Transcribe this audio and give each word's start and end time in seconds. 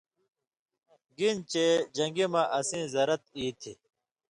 گِنہۡ 1.17 1.45
چے 1.51 1.65
جن٘گی 1.95 2.25
مہ 2.33 2.41
اسیں 2.57 2.83
زرت 2.93 3.23
ای 3.37 3.47
تھی۔ 3.61 3.71